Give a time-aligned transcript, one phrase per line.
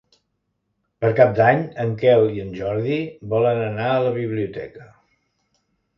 [1.03, 2.97] Per Cap d'Any en Quel i en Jordi
[3.35, 4.91] volen anar a la biblioteca.